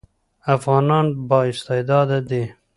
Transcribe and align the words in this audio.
افغانان 0.55 1.05
با 1.27 1.39
استعداده 1.49 2.19
دي 2.29 2.43